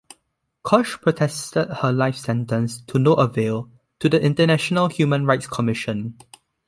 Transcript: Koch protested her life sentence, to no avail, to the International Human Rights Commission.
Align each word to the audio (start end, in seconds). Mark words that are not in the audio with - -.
Koch 0.63 0.99
protested 0.99 1.67
her 1.83 1.91
life 1.91 2.15
sentence, 2.15 2.81
to 2.87 2.97
no 2.97 3.13
avail, 3.13 3.69
to 3.99 4.09
the 4.09 4.19
International 4.19 4.87
Human 4.87 5.27
Rights 5.27 5.45
Commission. 5.45 6.17